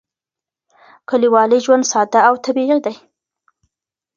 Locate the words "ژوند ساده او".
1.65-2.35